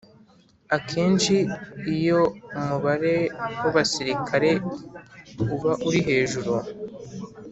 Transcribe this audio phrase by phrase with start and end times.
[0.75, 1.35] Akenshi
[1.95, 2.21] iyo
[2.59, 3.15] umubare
[3.61, 4.51] w abasirikari
[5.55, 6.53] uba uri hejuru